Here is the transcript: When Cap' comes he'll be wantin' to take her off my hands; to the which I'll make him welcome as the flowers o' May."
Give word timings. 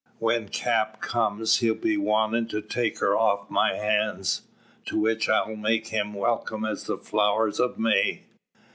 When 0.17 0.49
Cap' 0.49 0.99
comes 0.99 1.57
he'll 1.59 1.75
be 1.75 1.95
wantin' 1.95 2.47
to 2.47 2.59
take 2.63 2.97
her 3.01 3.15
off 3.15 3.51
my 3.51 3.75
hands; 3.75 4.41
to 4.85 4.95
the 4.95 4.99
which 4.99 5.29
I'll 5.29 5.55
make 5.55 5.89
him 5.89 6.15
welcome 6.15 6.65
as 6.65 6.85
the 6.85 6.97
flowers 6.97 7.59
o' 7.59 7.75
May." 7.77 8.23